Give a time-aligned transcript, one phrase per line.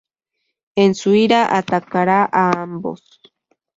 [0.75, 3.03] En su ira atacará a ambos.